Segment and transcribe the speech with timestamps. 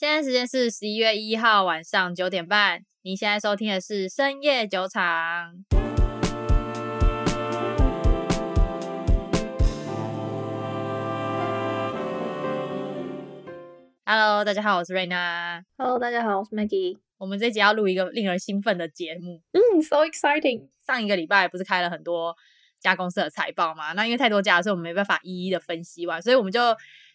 [0.00, 2.84] 现在时间是十一月一号晚上九点半。
[3.02, 5.64] 您现在收听的是深夜酒场。
[14.04, 15.64] Hello，大家好，我是 Raina。
[15.76, 16.98] Hello，大家好，我是 Maggie。
[17.16, 19.42] 我们这集要录一个令人兴奋的节目。
[19.50, 20.68] 嗯，So exciting！
[20.86, 22.36] 上一个礼拜不是开了很多
[22.78, 23.94] 家公司的财报嘛？
[23.94, 26.60] 那因为太多家，所以我们没办法一一的分析完，所以我们就。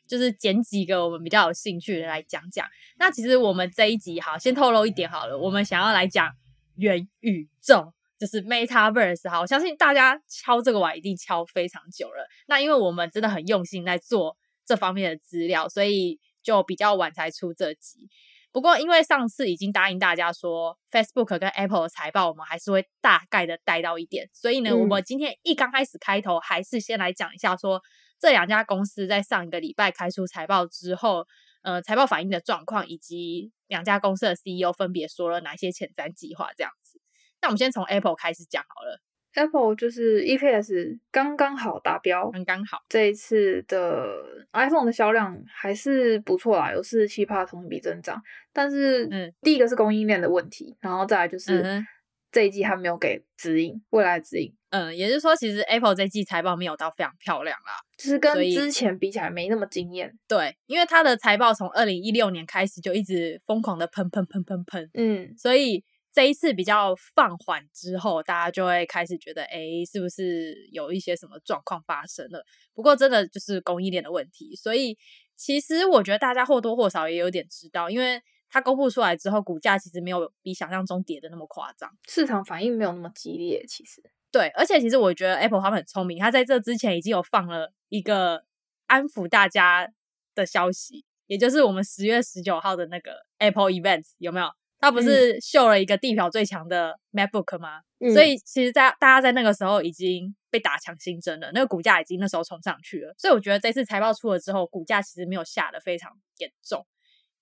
[0.08, 2.68] 就是捡几个我们比较有兴趣的来讲讲。
[2.98, 6.32] 那其实我们这一集好，先透露一点好了，我们想要来讲
[6.76, 9.30] 元宇宙，就是 Metaverse。
[9.30, 12.28] 哈，我相信大家敲这个碗一定敲非常久了。
[12.48, 18.10] 那因为我们真的很用心在做这方面的资料，所以就比较晚才出这集。
[18.52, 24.30] 不过因为上次已经答应大家说 Facebook 跟 Apple 的财报，我们还是会大概的带到一点。
[24.32, 27.82] 所以呢，嗯、我们今天一刚开始开头，还是先来讲一下说。
[28.24, 31.28] 这两家公司在上一个礼拜开出财报之后，
[31.62, 37.02] 呃，财报反映的状况，以及两家公司的 CEO 分别说了哪些前瞻计划，这样子。
[37.42, 39.02] 那我们先从 Apple 开始讲好了。
[39.34, 42.78] Apple 就是 EPS 刚刚好达标，刚刚好。
[42.88, 48.22] 这一次的 iPhone 的销量还是不错啦，有四十七趴同比增长。
[48.54, 51.62] 但是，嗯，第一个是供应链的问题，然后再来就是。
[51.62, 51.86] 嗯
[52.32, 54.52] 这一季还没有给指引，未来的指引。
[54.74, 60.12] 嗯，也就是说，其实 Apple 这季财报没有到非常漂亮啦，就是跟之前比起来没那么惊艳。
[60.28, 72.44] 对，因为它的财报从二零一六年开始就一直疯狂的喷喷喷喷喷，嗯，所以这一次比较放缓之后，大家就会开始觉得，哎，是不是有一些什么状况发生了？
[72.74, 74.98] 不过真的就是供应链的问题，所以
[75.36, 78.22] 其实我觉得大家或多或少也有点知道，因为。
[78.56, 83.66] 它公布出来之后，股价其实没有比想象中跌的那么夸张，市场反应没有那么激烈。
[83.68, 84.00] 其实，
[84.34, 88.44] 对，而且其实我觉得 Apple 他们很聪明，他在这之前已经有放了一个
[88.88, 89.88] 安抚大家
[90.34, 94.48] 的消息，也就是我们十月十九号的那个 Apple Events 有没有？
[94.80, 97.82] 他不是秀了一个地表最强的 MacBook 吗？
[98.00, 103.14] 嗯、所以其实在，在大家在那个时候已经被打强心针了，那个股价已经那时候冲上去了。
[103.18, 106.86] 所以我觉得这次财报出了之后，股价其实没有下的非常严重。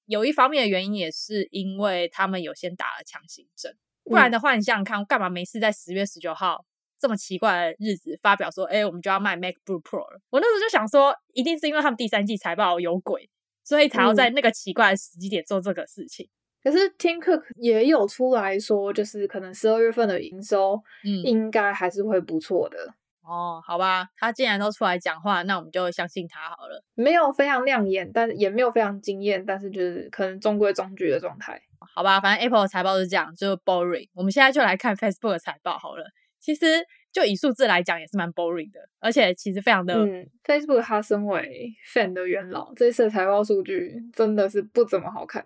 [0.06, 6.64] 有一方面的原因也是因为他们有先打了强心针，不然的话，你想想看，干嘛没事在十月十九号
[7.02, 10.22] 这么奇怪的日子发表说，哎，我们就要卖 MacBook Pro 了？
[10.30, 13.30] 我那时候就想说，一定是因为他们第三季财报有鬼，
[13.64, 16.30] 所以才要在那个奇怪的时机点做这个事情。
[16.64, 22.94] 可是 Tim Cook 也有出来说，就是可能十二月份的营收，嗯，应该还是会不错的。
[23.24, 26.84] 哦，好吧，他既然都出来讲话，那我们就相信他好了。
[26.96, 31.62] 没有非常亮眼，但也没有非常惊艳，但是就是可能中规中矩的状态。
[31.96, 34.10] 好吧，反正 Apple 的财报是这样，就是 boring。
[34.14, 36.06] 我们现在就来看 Facebook 的财报好了。
[36.42, 36.66] 其实
[37.12, 39.94] 就以数字来讲，也是蛮 boring 的，而且其实非常的。
[39.94, 45.46] 嗯，Facebook 它身为 Fan 的元老，这次的财报数据真的是不怎么好看，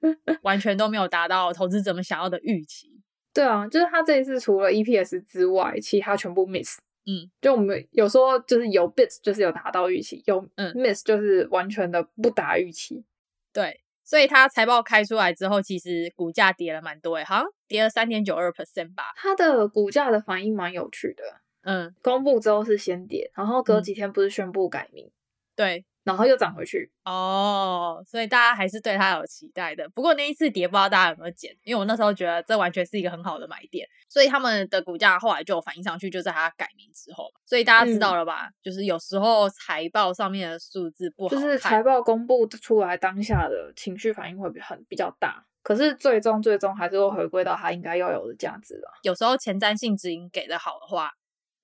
[0.42, 3.00] 完全都没有达到投资者们想要的预期。
[3.32, 6.78] 对啊，就是他这一次除了 EPS 之外，其他全部 miss。
[7.06, 13.04] 嗯，就我们有说，就是有 bits 就是有达到预期，有嗯 miss 就是完全的不达预期。
[13.52, 19.04] 对，所以它财报开出来之后，其实股价跌了蛮多诶，好像跌了三点九二 percent 吧。
[19.16, 21.24] 它的股价的反应蛮有趣的，
[21.62, 25.12] 嗯，公布之后是先跌，然后隔几天不是宣布改名，嗯、
[25.56, 25.84] 对。
[26.04, 29.88] 然后又涨回去哦，oh, 所以大家还是对它有期待的。
[29.88, 31.50] 不过那一次跌，不知道大家有没有减？
[31.62, 37.32] 因为我那时候觉得这完全是一个很好的买点，所以他们的股价后来就有反应上去，就在它改名之后。
[37.46, 38.48] 所以大家知道了吧？
[38.48, 48.90] 嗯、就是有时候财报上面的数字不好，就是财报公布出来当下的情绪反应会很比较大，可是最终最终还是会回归到它应该要有的价值了。
[49.04, 51.12] 有时候前瞻性指引给的好的话，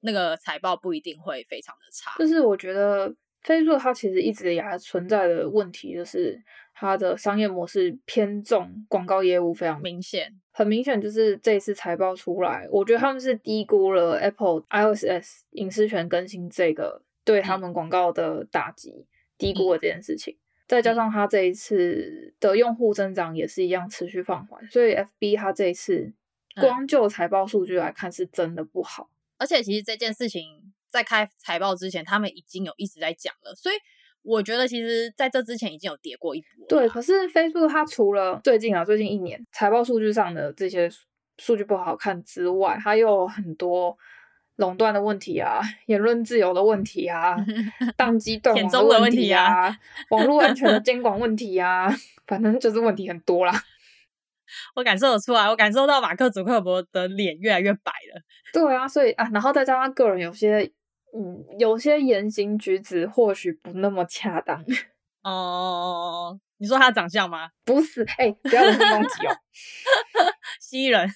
[0.00, 2.16] 那个财报不一定会非常的差。
[2.18, 3.14] 就是我觉得。
[3.44, 6.38] Facebook 它其实一直以来存在的问题，就是
[6.74, 10.30] 它的商业模式偏重广告业务，非常明显。
[10.52, 15.06] 很明显，就是这一次财报出来，我觉得他们是低估了 Apple iOS
[15.52, 19.06] 隐私权更新这个对他们广告的打击，
[19.38, 20.36] 低估了这件事情。
[20.68, 26.12] 再加上它这一次的用户增长也是一样持续放缓，所以 FB 它这一次
[26.60, 29.08] 光就财报数据来看是真的不好。
[29.38, 30.69] 而且其实这件事情。
[30.90, 33.74] 在开财报之前，他们已经有一直在讲了，所以
[34.22, 36.66] 我觉得其实在这之前已经有跌过一波。
[36.68, 40.90] 对，可是 Facebook 它除了最近啊，最近一年财报数据上的这些
[41.38, 43.96] 数据不好看之外，它又有很多
[44.56, 47.34] 垄断的问题啊，言论自由的问题啊，
[47.96, 49.78] 当机断网的问题啊，题啊
[50.10, 51.88] 网络安全的监管问题啊，
[52.26, 53.54] 反正就是问题很多啦。
[54.76, 58.20] 我感受得出来，我感受到马克·祖克伯的脸越来越白了。
[58.52, 60.70] 对啊，所以啊，然后再加上个人有些。
[61.14, 64.64] 嗯，有些言行举止或许不那么恰当。
[65.22, 67.50] 哦，你说他长相吗？
[67.64, 69.36] 不是，哎、欸，不要人身攻击哦。
[70.60, 71.08] 蜥蜴人。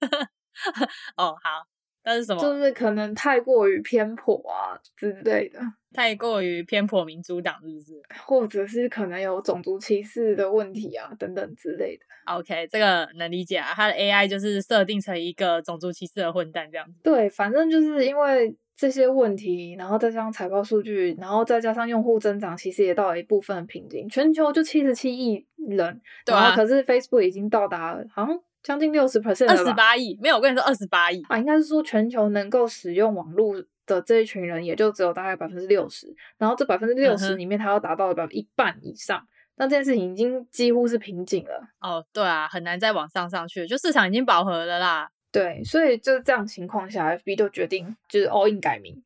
[1.16, 1.66] 哦，好，
[2.04, 2.40] 那是什么？
[2.40, 5.60] 就是可能太过于偏颇啊之类的。
[5.92, 8.02] 太过于偏颇民主党，是不是？
[8.26, 12.04] 或者是可能有种族歧视的问题啊，等等之类的。
[12.32, 13.72] OK，这个能理解啊。
[13.74, 17.00] 他的 AI 就是设定成一个种族歧视的混蛋这样子。
[17.02, 24.08] 对，反正就是因为这些问题，然后再加上财报数据，然后再加上用户增长，其实也到了一部分的瓶颈。
[24.08, 30.16] 全球就七十七亿人，对啊，可是 Facebook 已经到达好像将近六十 percent，二十八亿。
[30.22, 33.62] 没有，我跟你说二十八亿啊，应该是说全球能够使用网络。
[33.88, 39.26] 的这一群人也就只有大概百分之六十，然后这百分之六十里面，它要达到了百分之一半以上，
[39.56, 41.66] 那这件事情已经几乎是瓶颈了。
[41.80, 45.08] 哦，对啊，很难再往上上去，就市场已经饱和了啦。
[45.30, 49.02] 对，所以就是这样情况下，FB 就决定就是 all in 改名，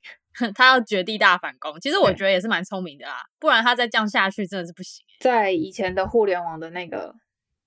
[0.54, 1.78] 他要绝地大反攻。
[1.80, 5.04] 其实我觉得也是蛮聪明的啦，不然他再这样下去真的是不行。
[5.20, 7.14] 在以前的互联网的那个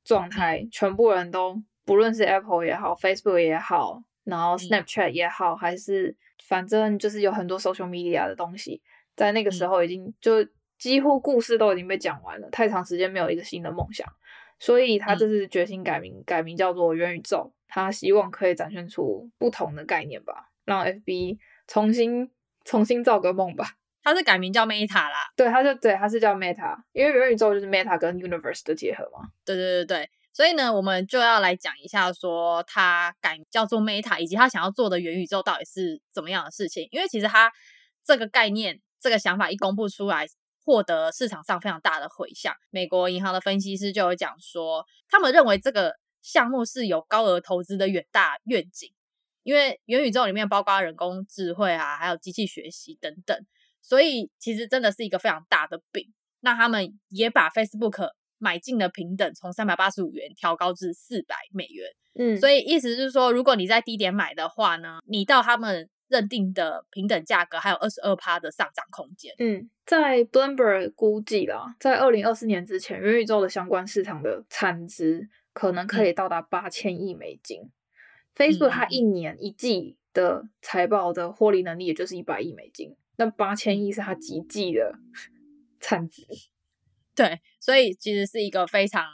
[0.03, 6.15] 状态，全部人都不论是 Apple 也好，Facebook 也好，然后 Snapchat 也好，嗯、还是。
[6.47, 8.79] 反正就是有很多 social media 的东西，
[9.15, 10.45] 在那个时候已经就
[10.77, 14.07] 几乎故事都已经被讲完了，太长时间没有一个新的梦想，
[14.59, 22.31] 所以他这次决心改名，改名叫做元宇宙，他希望可以展现出不同的概念吧，让 FB 重新
[22.63, 23.77] 重新造个梦吧。
[24.03, 29.29] 他是改名叫 Meta 啦，对，他就对，他是叫 Meta，因为元宇宙就是 Meta 跟 Universe 的结合嘛。
[29.43, 30.09] 对对对对。
[30.31, 36.87] 所以呢，我们就要来讲一下，说他改叫做 Meta，以及他想要做的元宇宙到底是怎么样的事情。
[36.91, 37.51] 因为其实他
[38.03, 40.27] 这个概念、这个想法一公布出来，
[40.63, 42.53] 获得市场上非常大的回响。
[42.69, 48.91] 美国银行的分析师就有讲说，他们认为这个项目是有高额投资的远大愿景，
[49.43, 53.45] 因为元宇宙里面包括人工智慧啊，还有机器学习等等，
[53.81, 56.11] 所以其实真的是一个非常大的饼。
[56.39, 58.09] 那他们也把 Facebook。
[58.37, 69.33] 买进的平等从三百八十五元调高至四百美元，嗯，所以意思是说，如果你在低点买的话呢，你到他们认定的平等价格还有二十二趴的上涨空间。
[69.39, 77.61] 嗯，在 Bloomberg 估计啦，在二零二四年之前，元宇宙的相关市场的产值可能可以到达八千亿美金。
[77.61, 77.71] 嗯、
[78.35, 84.93] Facebook 它一年一季的财报的获利能力也就是一百亿美金，那八千亿是它几季的
[85.79, 86.27] 产值。
[87.15, 89.05] 对，所以其实是一个非常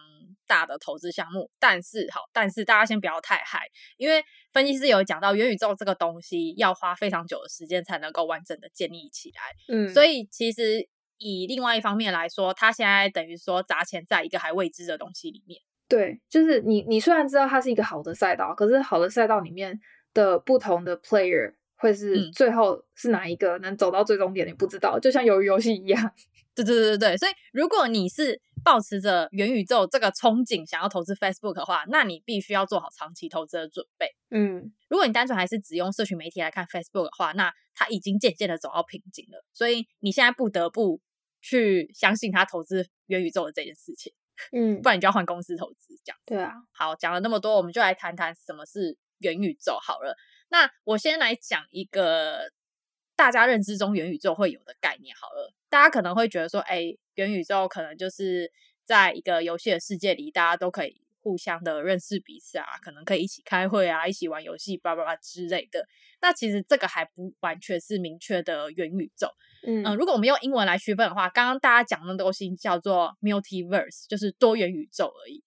[0.47, 3.59] 大的投资项目，但是好，但是大家先不要太嗨，
[3.97, 9.41] 因为分析师有讲到元宇宙这个东西要花非常久的时间才能够完整的建立起来，
[9.75, 15.61] 嗯，所以其实以另外一方面来说，他现在等于说砸钱在一个还未知的东西里面。
[15.91, 19.77] 对，就是你你虽然知道它是一个好的赛道，可是好的赛道里面
[20.13, 26.13] 的不同的 player 会是最后是哪一个能走到最终点，你不知道，就像鱿鱼游戏一样。
[26.55, 34.07] 对对对对对，所以如果你是抱持着元宇宙这个憧憬想要投资 Facebook 的话，那你必须要做好长期投资的准备。
[34.29, 39.43] 嗯，如果你单纯还是只用社群媒体来看 Facebook 的话，那它已经渐渐的走到瓶颈了。
[39.51, 41.01] 所以你现在不得不
[41.41, 44.13] 去相信他投资元宇宙的这件事情。
[44.51, 46.17] 嗯，不然你就要换公司投资这样。
[46.25, 50.15] 对啊，好，讲了那么多，我们就来谈谈什么是元宇宙好了。
[50.49, 52.51] 那我先来讲一个。
[53.13, 58.51] 大家认知中元宇宙会有的概念好了，大家可能会觉得说，哎，元宇宙可能就是
[58.83, 65.87] 在一个游戏的世界里，大家都可以互相的认识彼此啊，可能可以一起开会啊，一起玩游戏，叭叭叭之类的。
[66.21, 69.27] 那其实这个还不完全是明确的元宇宙。
[69.65, 75.43] 嗯，嗯，如果我们用英文来区分的话，刚刚大家讲的东西叫做 multiverse，就是多元宇宙而已。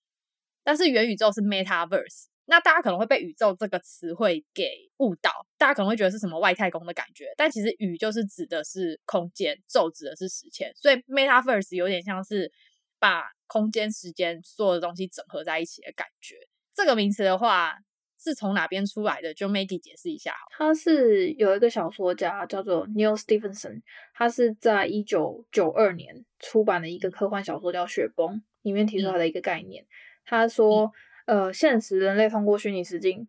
[0.63, 2.27] 但是元宇宙是 metaverse。
[2.47, 12.53] 那大家可能会被宇宙这个词汇给误导，大家可能会觉得是什么外太空的感觉，但其实宇就是指的是空间，宙指的是时间，所以 Metaverse 有点像是
[12.99, 16.35] 把空间、时间所有的东西整合在一起的感觉。
[16.75, 17.79] 这个名词的话
[18.21, 19.33] 是从哪边出来的？
[19.33, 20.49] 就 Maggie 解释一下好。
[20.59, 23.83] 他是有一个小说家叫做 Neil Stephenson，
[24.13, 29.85] 他是在一九九二年出版的一个科幻小说叫《雪崩》，里面提出来的一个概念。
[29.85, 29.87] 嗯、
[30.25, 30.87] 他说。
[30.87, 30.93] 嗯
[31.27, 33.27] 呃，现实人类通过虚拟实境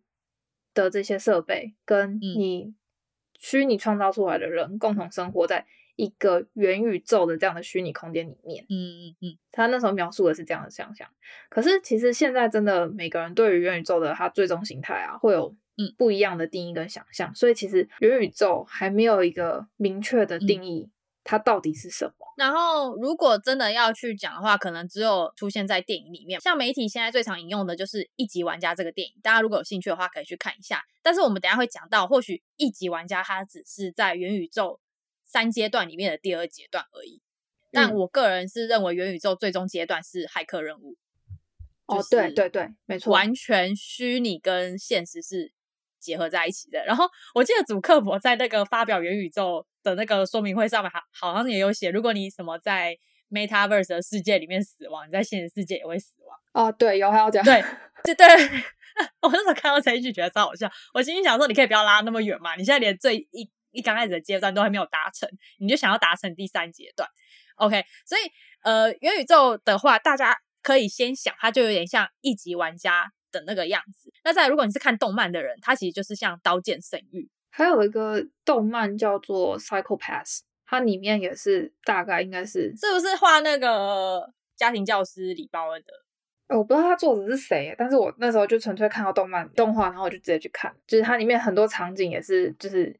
[0.74, 2.74] 的这些设备，跟你
[3.38, 5.64] 虚拟创造出来的人共同生活在
[5.96, 8.64] 一个元宇宙的这样的虚拟空间里面。
[8.68, 8.76] 嗯
[9.08, 11.08] 嗯嗯，他那时候描述的是这样的想象。
[11.48, 17.34] 可是其实现在真的每个人对于元宇宙的它最终形态啊，会有嗯不一样的定义跟想象。
[17.34, 20.88] 所以其实元宇宙还没有一个明确的定义。
[20.88, 20.90] 嗯
[21.28, 22.12] 它到底是什么？
[22.36, 26.40] 然后，如果真的要去讲的话，可能只有出现在电影里面。
[26.40, 30.84] 像媒体现在最常引用的就是《一级玩家》这个电影，大家如果有兴趣的话，可以去看一下。
[31.02, 34.78] 但是我们等一下会讲到，或许《一级玩家》它只是在元宇宙
[35.26, 37.20] 三阶段里面的第二阶段而已。
[37.70, 40.96] 但我个人是认为元宇宙最终阶段是骇客任务。
[41.86, 45.52] 哦，对对对，没错，完全虚拟跟现实是
[46.00, 46.82] 结合在一起的。
[46.84, 47.04] 然后
[47.34, 51.02] 我记得主克伯在那个发表元宇宙的那个说明会上面，好
[51.32, 52.96] 好像也有写，如果你什么在
[53.30, 56.66] Metaverse 的世界里面死亡，你在现实世界也会死亡。
[56.66, 57.62] 哦，对，有还要讲， 对，
[58.04, 58.26] 对对。
[59.20, 60.68] 我那时候看到这一句，觉得超好笑。
[60.94, 62.56] 我心里想说，你可以不要拉那么远嘛？
[62.56, 65.28] 你现在连最一一刚开始的阶段都还没有达成，
[65.58, 67.08] 你就想要达成第三阶段
[67.56, 68.20] ？OK，所以
[68.62, 74.12] 呃，元宇宙的话，大家可以先想，它就有点像一级玩家的那个样子。
[74.24, 77.22] 那再，如果你是看动漫的人，它其实就是像《刀剑神域》。
[77.50, 85.92] 还有一个动漫叫做《Psycho-Pass》，它里面也是大概应该是是不是画那个家庭教师李包恩的？
[86.48, 92.96] 我不知道他作者是谁，但是我那时候就纯粹看到动漫动画，然后我就直接去看，就是它里面很多场景也是，就是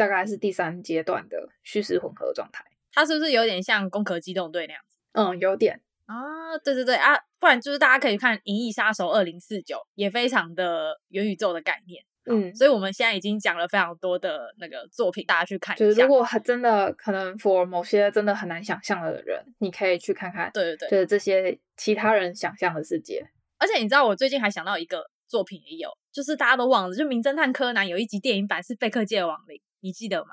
[0.00, 2.64] 大概是第三阶段的虚实混合状态。
[2.90, 4.96] 它是不是有点像《攻壳机动队》那样子？
[5.12, 12.02] 嗯，有点啊，对对对啊，不然就是大家可以看《银翼杀手二零四九》，也非常的元宇宙的概念。
[12.24, 15.84] 嗯，所以我们现在已经讲了非常多的那个作品，大家去看一下。
[15.84, 20.50] 就是如果真的可能，for 某些真的很难想象的人，你可以去看看。
[20.54, 23.30] 对对对，就是这些其他人想象的世界。
[23.58, 30.30] 而且你知道，我最近还想到一个作品也有，就是大家都忘了，就《名侦探柯南》有一集电影版是贝克街的亡灵，你记得吗？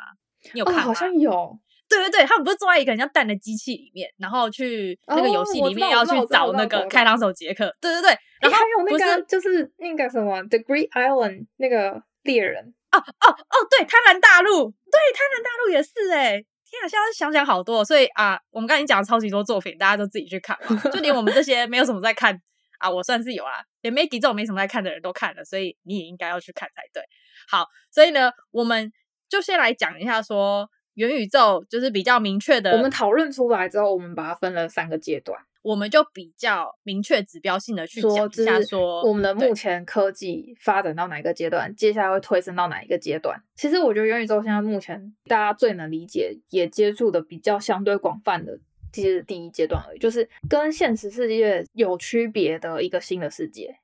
[0.53, 0.81] 你有看吗？
[0.83, 1.59] 哦，好像有。
[1.89, 7.73] 对对对，他们不是坐在一个很像蛋的机器里面，然后去那个游戏里面要去找那个开膛手杰克。
[7.79, 12.73] 对对对，然后还有那个就是那个什么 The Great Island 那个猎人。
[12.91, 16.31] 哦哦哦，对，贪婪大陆，对，贪婪大陆也是哎，
[16.69, 22.37] 天啊，现在想想好多，所以啊，我们刚才讲了超级多作品，大家都自己去看嘛，就连我们这些没有什么在看
[22.79, 27.01] 啊，我算是有啊，连 Maggie 这种没什么在看的人都看了，所以你也应该要去看才对。
[27.49, 28.91] 好，所以呢，我们
[29.29, 30.69] 就先来讲一下说。
[30.97, 43.39] 元宇宙就是比较明确的，我们讨论出来之后，我们把它分了三个阶段，我们就比较明确指标性的去讲一下，说我们的目前科技发展到哪一个阶段，接下来会推升到哪一个阶段。
[43.55, 48.57] 其实我觉得元宇宙现在目前大家最能理解，也接触的比较相对广泛的，
[48.91, 53.77] 其实第一阶段而已，就是跟现实世界有区别的一个新的世界。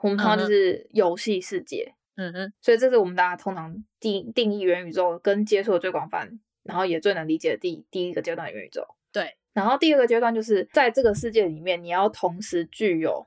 [0.00, 1.92] 我们通常就是游戏世界，
[2.30, 6.40] 嗯哼，所以这是我们大家通常定定义元宇宙跟接触的最广泛。
[6.64, 9.36] 然后也最能理解的第第一个阶段的元宇宙，对。
[9.52, 13.26] 然后第二个阶段就是在这个世界里面，你要同时具有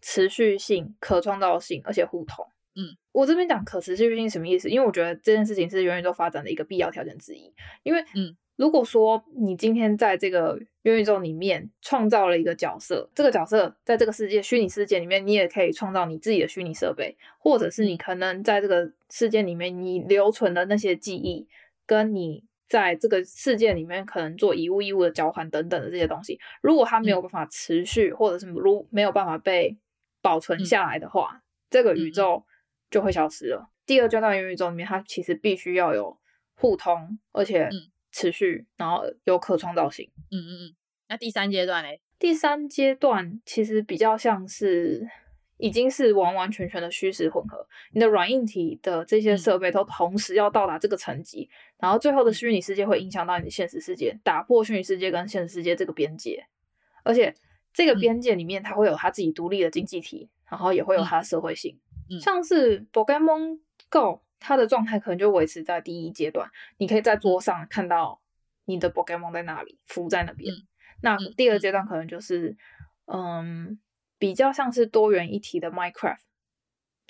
[0.00, 2.42] 持续性、可创造性，而且互通。
[2.74, 4.70] 嗯，我这边讲可持续性什么意思？
[4.70, 7.52] 因为我觉得这件事情是元宇宙发展的一个必要条件之一。
[7.82, 21.48] 因为，嗯，如果说你今天在这个元宇宙里面创造了一个角色，这个角色在这个世界虚拟世界里面，你也可以创造你自己的虚拟设备，或者是你可能在这个世界里面你留存的那些记忆，
[21.86, 22.44] 跟你。
[22.68, 29.76] 在这个世界里面，可能做以物易物的交换等等的这些东西，如果它没有办法持续，嗯、或者是如没有办法被
[30.22, 32.44] 保存下来的话，嗯、这个宇宙
[32.88, 33.62] 就会消失了。
[33.62, 36.16] 嗯、第二阶段元宇宙里面，它其实必须要有
[36.54, 37.68] 互通，而且
[38.12, 40.10] 持续，嗯、然后有可创造性。
[40.30, 40.76] 嗯嗯嗯。
[41.08, 41.90] 那第三阶段呢？
[42.18, 45.08] 第三阶段其实比较像是。
[45.62, 56.46] 已经是完完全全的虚实混合，你的软硬体的这些设备都同时要到达这个层级，嗯、然后最后的虚拟世界会影响到你的现实世界，打破虚拟世界跟现实世界这个边界，
[57.04, 57.34] 而且
[57.74, 63.58] 这个边界里面它会有它自己独立的经济体，然后也会有它的社会性，嗯、像是 Pokemon
[63.90, 68.20] Go，它的状态可能就维持在第一阶段，你可以在桌上看到
[68.64, 70.66] 你的 Pokemon 在那里浮在那边，嗯、
[71.02, 72.56] 那第二阶段可能就是
[73.06, 73.78] 嗯。
[74.20, 76.18] 比较像是多元一体的 Minecraft，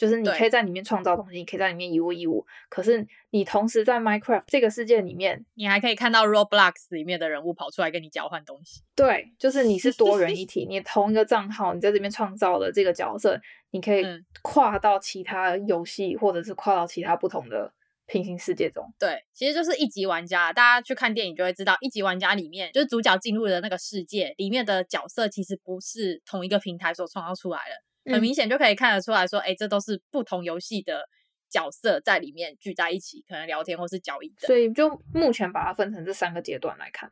[0.01, 2.47] 就是你可以在里面创造东西，你可以在里面一物一物。
[2.71, 8.81] 可是你同时在 Minecraft 这个世界里面，你还可以看到 Roblox 里面的人物跑出来跟你交换东西。
[8.97, 13.39] 对，就是你是多人一 体，你同一个账号，你在这边创造了这个角色，
[13.73, 14.03] 你可以
[14.41, 17.75] 跨到其他游戏，或者是跨到其他不同的。
[18.07, 20.53] 平行世界中，对，其实就是一级玩家。
[20.53, 27.90] 大家去看电影就会知道，一级玩家里面就是主角进入的那个世界里面的角色，其实不是同一个平台所创造出来的。
[28.05, 31.09] 很明显就可以看得出来说，哎、嗯，这都是不同游戏的
[31.49, 34.47] 角色在里面聚在一起，可能聊天或是交易的。
[34.47, 37.11] 所以，就目前把它分成这三个阶段来看，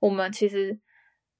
[0.00, 0.78] 我们其实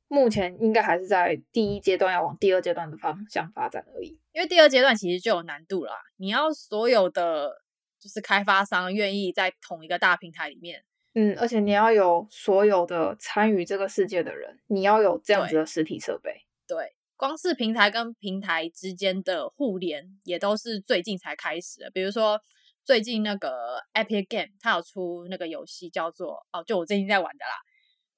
[0.08, 4.18] 目前应该还是在第一阶段要往第二阶段的方向发展而已。
[4.32, 7.62] 因为第二阶段其实就有难度了，你要所有的。
[8.00, 16.42] 就是开发商愿意在同一个大平台里面，嗯，而且你要有所有的参与这个世界的人，你要有这样子的实体设备。
[16.66, 21.90] 对，光是平台跟平台之间的互联也都是最近才开始的。
[21.90, 22.40] 比如说
[22.84, 27.54] 最近那个 Epic Game，它有出那个游戏叫做哦，就我最近在玩的啦，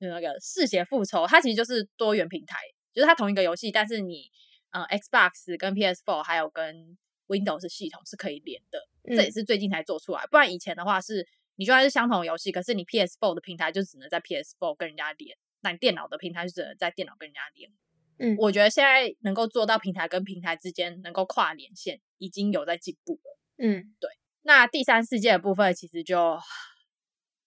[0.00, 2.56] 就那个嗜血复仇，它其实就是多元平台，
[2.92, 4.30] 就是它同一个游戏，但是你
[4.70, 6.98] 呃 Xbox 跟 PS4 还有跟
[7.28, 11.26] Windows 系统是可以连的，嗯、这也是最近才做出来，不然以前的话是
[11.56, 17.70] 你就算是相同的游戏，可是你 PS4 的平台就只能在 PS4 跟人家连，那你电脑的平台就只能在电脑跟人家连。
[18.18, 23.38] 嗯，我觉得现在能够做到平台跟平台之间能够跨连线，已经有在进步了。
[23.58, 24.10] 嗯，对。
[24.42, 26.18] 那第三世界的部分其实就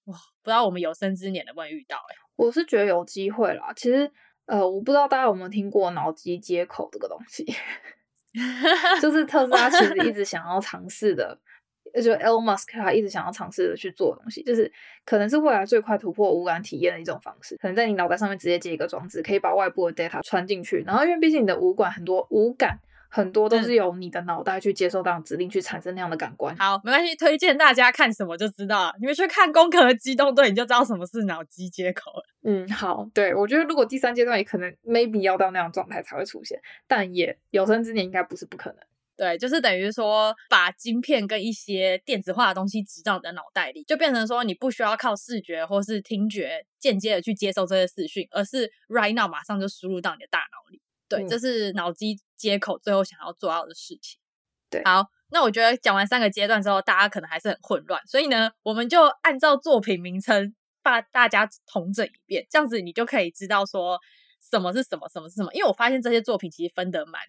[0.06, 2.20] 哇，不知道我们有生之年能不能遇到哎、欸。
[2.36, 3.74] 我是觉得有机会啦。
[3.76, 4.12] 其实
[4.46, 7.46] 呃，我不知道大家有没有听过脑机接口这个东西，
[9.02, 11.40] 就是特斯拉其实一直想要尝试的。
[11.94, 14.72] 就 Elon Musk 他一直想要尝试的去做的东西，就是
[15.06, 17.58] 可能是未来最快突破无感体验的一种方式。
[17.58, 20.84] 可能在你脑袋上面直接接一个装置，可以把外部的 data 传进去。
[20.86, 22.80] 然后因为毕竟你的五感很多，五感
[23.10, 26.56] 很多都是由你的脑袋去接受到指令，去产生那样的感官。
[26.58, 28.94] 好，没关系，推荐大家看什么就知道了。
[29.00, 32.24] 你们去看《攻壳机动队》，你就知道什么是脑机接口了。
[32.44, 38.80] 嗯，好，对，我觉得如果第三阶段也可能 maybe 要到那样状态才会出现，但也有生之年应该不是不可能。
[39.20, 50.82] 对，就是等于说，把晶片跟一些电子化的东西植到你的脑袋里，就变成说，你不需要靠视觉或是听觉间接的去接受这些资讯，而是 right now 马上就输入到你的大脑里。
[51.10, 54.18] 对，嗯、这是脑机接口最后想要做到的事情。
[54.70, 64.00] 对，好，那我觉得讲完三个阶段之后，大家可能还是很混乱，所以呢，我们就按照作品名称把大家统整一遍，这样子你就可以知道说
[64.50, 65.52] 什么是什么，什么是什么。
[65.54, 67.22] 因为我发现这些作品其实分得蛮。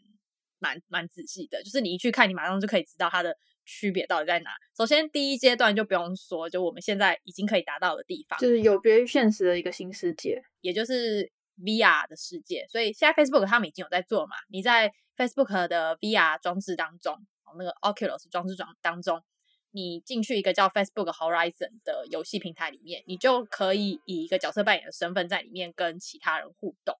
[0.61, 4.51] 蛮蛮仔细的，就是你一去看，你马上就可以知道它的区别到底在哪。
[4.77, 12.67] 首先，第一阶段就不用说，就我们现在已经可以达到的地方，就是有别于现实的一个新世界，也就是 VR 的世界。
[12.69, 17.17] 所以现在 Facebook 他们已经有在做嘛，你在 Facebook 的 VR 装置当中，
[17.59, 19.23] 那个 Oculus 装置装当中，
[19.71, 26.97] 你进去一个叫 Facebook Horizon 的游戏平台里面，你就可以以一个角色扮演的身份在里面跟其他人互动。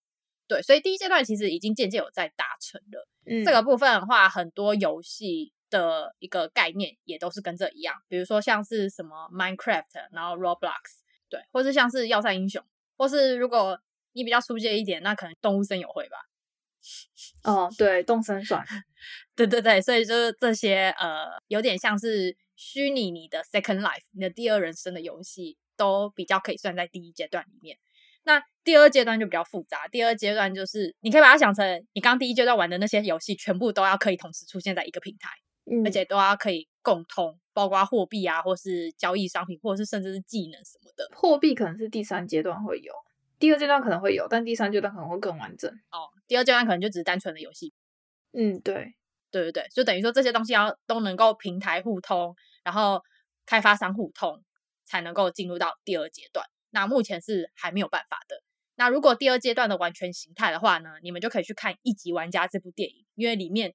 [0.51, 3.07] 对，所以第一阶段其实已经渐渐有在达成了。
[3.25, 12.61] 嗯，这个部分的话，很多游戏的一个概念也都是跟这一样，比如说像是什么 Minecraft，然后 Roblox，对，或是像是要塞英雄，
[12.97, 13.81] 或是如果
[14.15, 16.17] 你比较初阶一点，那可能动物森友会吧。
[17.45, 18.67] 哦，对，动森算。
[19.37, 27.79] 对对对，所以就是这些呃，有点像是虚拟你的 Second Life，你的第二人生的游戏，都比较可以算在第一阶段里面。
[28.31, 29.89] 那第二阶段就比较复杂。
[29.89, 35.31] 第二阶段就是你可以把它想成你刚第一阶段玩的那些游戏，全部都要可以同时出现在一个平台，
[35.71, 41.09] 嗯，而且都要可以共通，包括货币啊，或是交易商品，或者是甚至是技能什么的。
[41.17, 42.93] 货币可能是第三阶段会有，
[43.39, 45.71] 第二阶段可能会有，但第三阶段可能会更完整。
[45.91, 47.73] 哦，第二阶段可能就只是单纯的游戏。
[48.33, 48.95] 嗯，对，
[49.31, 53.03] 对对对，就等于说这些东西要都能够平台互通，然后
[53.47, 54.45] 开发商互通，
[54.85, 56.47] 才能够进入到第二阶段。
[56.71, 58.43] 那目前是还没有办法的。
[58.77, 63.75] 那如果第二阶段的完全形态的话呢，你们就可以去看《一级玩家》这部电影，因为里面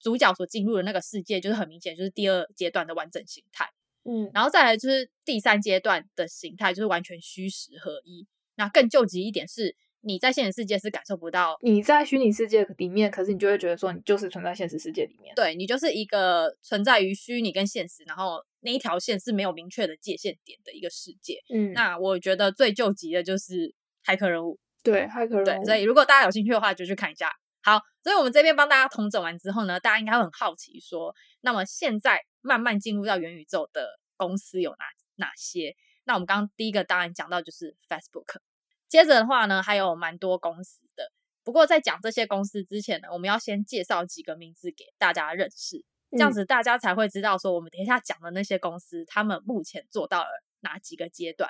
[0.00, 3.70] 主角所进入的那个世界就是很明显就是第二阶段的完整形态。
[4.02, 8.26] 嗯，然后再来就是第三阶段的形态，就是完全虚实合一。
[8.56, 15.34] 那更救急一点是，你在现实世界是感受不到，你在虚拟世界里面，可是你就会觉得说你就是存在现实世界里面。
[15.34, 18.44] 对，你就是一个存在于虚拟跟现实，然后。
[18.62, 21.38] 那一条线是没有明确的界限点的一个世界。
[21.48, 24.58] 嗯，那我觉得最救急的就是骇客人物。
[24.82, 25.44] 对，骇客人物。
[25.46, 27.32] 对，所以如果大家有兴趣的话，就去看一下。
[27.62, 34.84] 好，所以我们这边帮大家统整完之后呢，大家应该会很好奇说，那么现在慢慢进入到元宇宙的公司有哪
[35.16, 35.74] 哪些？
[36.04, 38.40] 那我们刚刚第一个当然讲到就是 Facebook，
[38.90, 41.10] 接着的话呢，还有蛮多公司的。
[41.42, 45.82] 不过在讲这些公司之前呢，我们要先介绍几个名字给大家认识。
[46.10, 50.28] 这样子大家才会知道说，我们等一下讲的那些公司，他们目前做到了
[50.60, 51.48] 哪几个阶段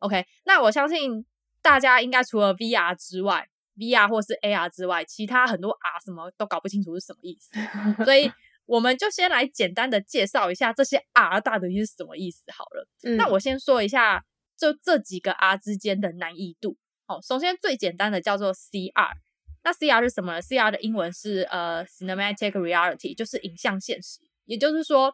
[0.00, 1.24] ？OK，那我相信
[1.62, 8.04] 大家应该除了 VR 之外，VR 或是 AR 之外，其他很多 R 什么都搞不清楚是什么意思。
[8.04, 8.30] 所以
[8.66, 12.88] 我们就先来简单的介绍一下这些 R 到底是什么意思好了。
[13.04, 14.24] 嗯、那我先说一下，
[14.58, 16.76] 就这几个 R 之间的难易度。
[17.10, 19.16] 好，首先最简单的叫做 CR。
[19.64, 24.20] 那 CR 是什么呢？CR 的英文是呃、uh, Cinematic Reality，就是影像现实。
[24.44, 25.12] 也就是说，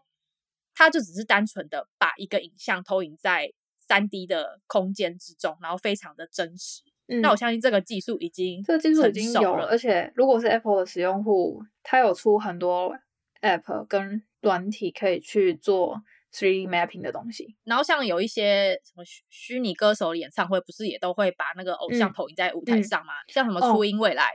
[0.75, 6.83] 它就只是单纯的把一个影像投影在三 D 的空间之中，然后非常的真实。
[7.09, 12.95] 嗯、那我相信这个技术已经这个技术已经有了，而且如果是 Apple 的使用户，它有出很多
[13.41, 16.03] App 跟软体可以去做
[16.37, 17.57] 3D mapping 的东西。
[17.65, 23.13] 然后像有一些什么虚虚拟歌手演唱会，不是也都会把那个偶像投影在舞台上吗？
[23.13, 24.33] 嗯嗯、像什么初音未来。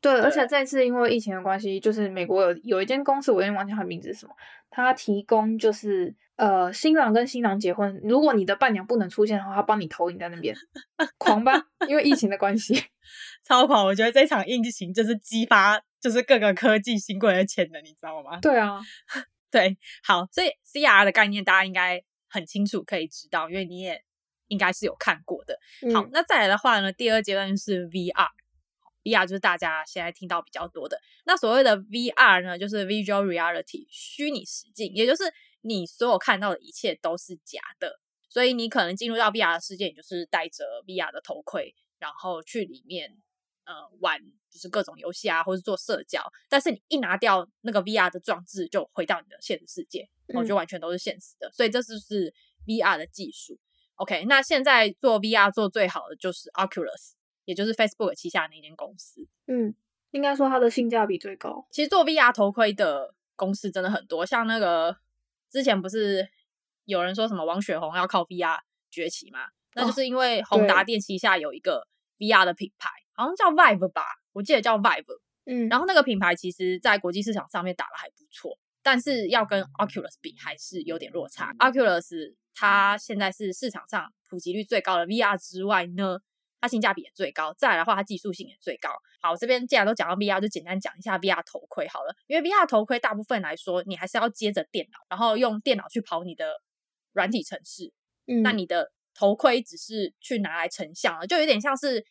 [0.00, 4.34] 对，而且这次因为疫情的关系，就是美国有有一间公司，我有点忘记它名字是什么，
[4.68, 10.52] 它提供就是呃新郎跟新郎结婚，如果你的伴娘不能出现的话，他帮你投影在那边，
[11.18, 11.52] 狂吧，
[11.86, 12.74] 因为疫情的关系，
[13.46, 13.84] 超跑！
[13.84, 18.40] 我觉得这场疫情就是激发就是各个科技新贵的潜能，你知道吗？
[18.40, 18.80] 对啊，
[19.52, 24.02] 对，好，所以 CR 的概念大家应该很清楚，可以知道，因为你也
[24.48, 25.56] 应该是有看过的。
[25.94, 28.28] 好，嗯、那再来的话呢，第二阶段是 VR。
[29.04, 35.24] VR 就是大家现在听到比较多的，那所谓的 VR 呢，就是 Visual Reality 虚拟实境，也就是
[35.62, 43.20] 你所有看到的一切都是假的，所以你可能进入到 VR 的世界，你就是戴着 VR 的头盔，然后去里面
[43.64, 44.20] 呃玩，
[44.50, 46.22] 就是各种游戏啊，或是做社交。
[46.48, 51.48] 但是你一拿掉那个 VR 的装置，就回到你的现实世界，我觉得完全都是现实的。
[51.48, 52.32] 嗯、所以这就是
[52.66, 53.58] VR 的技术。
[53.96, 57.12] OK，那现在做 VR 做最好的就是 Oculus。
[57.44, 59.74] 也就是 Facebook 旗下的那间公司，嗯，
[60.12, 61.66] 应该说它的性价比最高。
[61.72, 64.96] 其实做 VR 头盔的公司真的很多，像那个
[65.50, 66.28] 之前不是
[66.84, 68.60] 有人说什么王雪红要靠 VR
[68.92, 69.48] 崛起吗？
[69.74, 72.88] 那就是因为宏达电旗下有一个 VR 的品牌，
[73.22, 75.20] 好像叫 Vive 吧，我记得叫 Vive。
[75.44, 81.50] 嗯，然后那个品牌其实在国际市场上面打的还不错，但是要跟 Oculus 比还是有点落差。
[81.58, 86.18] 嗯、Oculus 它现在是市场上普及率最高的 VR 之外呢，
[86.60, 88.90] 它性价比也最高，再来的话，它技术性也最高。
[89.20, 92.14] 好，这边既然都讲到 VR，就简单讲一下 VR 头盔好了。
[92.28, 96.52] 因为 VR 头盔大部分来说，你还是要接着电脑，然后用电脑去跑你的
[97.12, 97.92] 软体程式。
[98.28, 102.04] 嗯，那你的头盔只是去拿来成像了，就有点像是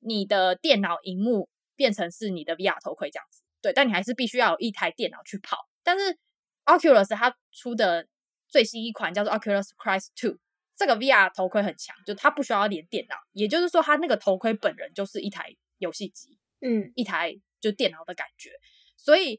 [0.00, 3.42] 你的电脑荧幕变成是你的 VR 头盔这样子。
[3.62, 5.56] 对，但你还是必须要有一台电脑去跑。
[5.82, 6.18] 但是
[6.64, 8.06] Oculus 它出的
[8.48, 10.38] 最新一款叫做 Oculus Quest 2。
[10.76, 18.52] 这个 VR 头盔很强，就它不需要连电脑，也就是说，它那个头盔本人就是一台游戏机，嗯，一台就电脑的感觉，
[18.96, 19.38] 所以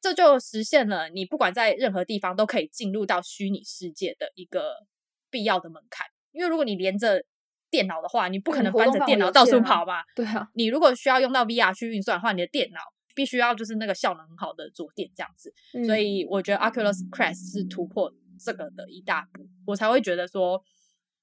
[0.00, 4.86] 这就实现了你不管在任何地方都可以进入到虚拟世界的一个
[5.28, 6.06] 必要的门槛。
[6.30, 7.24] 因为如果你连着
[7.70, 10.04] 电脑的话，你不可能搬着电脑到处跑吧？
[10.14, 12.80] 对啊，你如果需要用到 VR 去运算的话，你的电脑
[13.14, 15.52] 必须要就是那个效能很好的桌垫这样子。
[15.74, 18.12] 嗯，所以我觉得 Oculus Quest 是突破。
[18.42, 20.64] 这个的一大步，我才会觉得说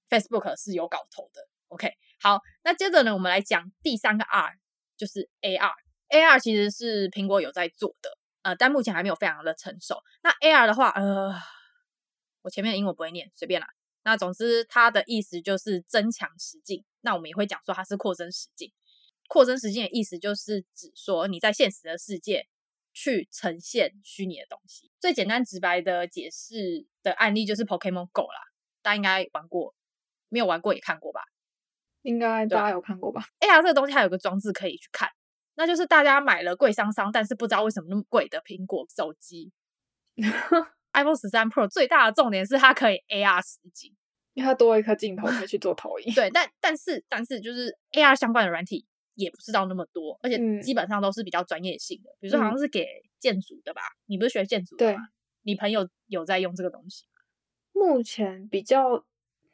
[0.08, 1.42] Facebook 是有搞头的。
[1.70, 4.54] OK，好，那接着呢，我们来讲第三个 R，
[4.96, 5.72] 就是 AR。
[6.10, 8.12] AR 其实是苹果有在做的，
[8.44, 10.00] 呃，但目前还没有非常的成熟。
[10.22, 11.34] 那 AR 的话，呃，
[12.44, 13.68] 我前面的英文不会念，随便啦。
[14.04, 16.84] 那总之，它的意思就是增强实境。
[17.02, 18.72] 那我们也会讲说它是扩增实境。
[19.28, 22.48] 扩增实境的意思就是指说你在现实的世界。
[23.00, 28.42] 去呈现虚拟的东西，最简单直白的解释的案例就是 Pokemon Go 啦，
[28.82, 29.76] 大家应该玩过，
[30.30, 31.22] 没有玩过也看过吧？
[32.02, 35.12] 应该大家有看过吧？AR 这个东西还有个装置可以去看，
[35.54, 39.52] 那就是大家买了贵桑桑，但是不知道为什么那么贵的苹果手机
[41.02, 43.94] iPhone 十三 Pro 最大的重点是它可以 AR 实景，
[44.34, 46.14] 因为它多一颗镜头可以去做投影。
[46.14, 48.86] 对，但但是但是就是 AR 相关的软体。
[49.20, 52.86] 也不知道那么多，而且基本上都是比较专业性的，嗯、比如说好像是给
[53.20, 53.82] 建筑的吧？
[53.82, 55.08] 嗯、你不是学建筑的吗？
[55.42, 57.24] 你朋友有在用这个东西吗？
[57.74, 59.04] 目前比较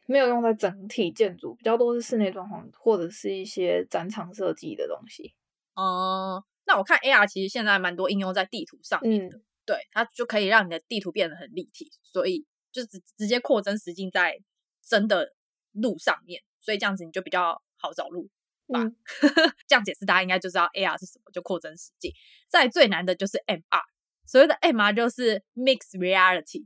[0.05, 5.33] 没有用在整体建筑，比较多是室内装潢或者是一些展场设计的东西。
[5.75, 14.39] 哦、嗯，那我看 AR 其实现在蛮多应用在地图上面的，嗯、对，它就可以让你的地图变得很立体，所以就直直接扩增实境在
[14.85, 15.33] 真的
[15.71, 18.29] 路上面，所以这样子你就比较好找路。
[18.73, 18.95] 嗯，
[19.67, 22.11] 这样解释大家应该就知道 AR 是什么，就扩增实境。
[22.47, 23.81] 再最难的就是 MR，
[24.25, 26.65] 所谓的 MR 就是 Mixed Reality，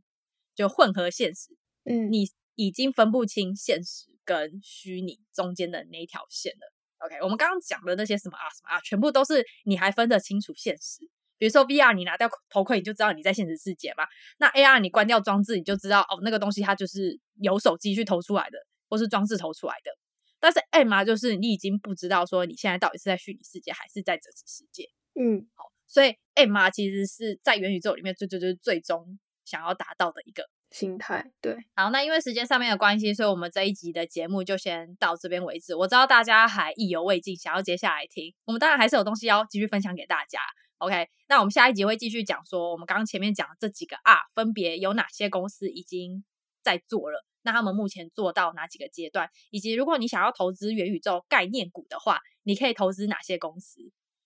[0.56, 1.58] 就混合现实。
[1.86, 6.74] 嗯，你已经分不清现实跟虚拟中间的那一条线了。
[7.00, 11.02] OK，我们刚刚讲的那些什么啊什么啊，全部都是你还分得清楚现实。
[11.38, 14.04] 比如说 VR，你拿掉头盔，你就知道你在现实世界嘛。
[14.40, 18.58] 那 AR，你关掉装置，你就知道哦，那个东西它就是由手机去投出来的，
[18.90, 19.92] 或是装置投出来的。
[20.40, 24.88] 但是 MR 就是你已经不知道说你现在到底是在虚拟世界还是在真实世界。
[25.20, 31.32] 嗯，好，所以 MR 其实是在元宇宙里面最最最最终想要达到的一个心态。
[31.42, 35.74] 对，好，那因为时间上面的关系，所以我们这一集的节目就先到这边为止。
[35.74, 40.40] 我知道大家还意犹未尽，想要接下来听，我们当然还是有东西要继续分享给大家。
[40.80, 46.24] OK，那我们下一集会继续讲说我们刚刚前面讲的这几个 R 分别有哪些公司已经
[46.62, 47.26] 在做了。
[47.42, 49.30] 那他们目前做到哪几个阶段？
[49.50, 53.80] 以及如果你想要投资元宇宙概念股的话，你可以投资哪些公司？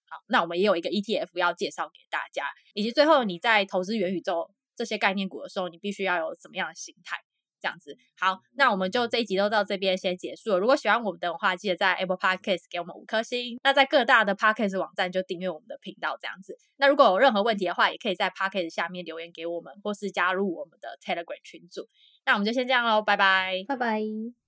[0.09, 2.43] 好，那我们也有一个 ETF 要介绍给大家。
[2.73, 7.17] 以及最后你在投资元宇宙这些概念股的时候，你必须要有怎么样的心态？
[7.61, 7.95] 这样子。
[8.17, 10.59] 好，那我们就这一集都到这边先结束了。
[10.59, 13.59] 如果喜欢我们的话，记得在 Apple Podcast 给我们五颗星。
[13.63, 16.57] 那在各大的 Podcast 网站就订阅我们的频道这样子。
[16.77, 21.87] 那如果有任何问题的话，也可以在 Podcast 下面留言给我们，或是加入我们的 Telegram 群组。
[22.25, 24.40] 那我们就先这样喽，拜拜，拜拜。